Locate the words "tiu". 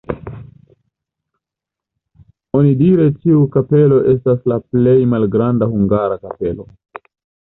3.17-3.41